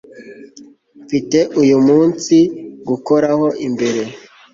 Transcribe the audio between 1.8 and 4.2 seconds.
munsi gukoraho imbeho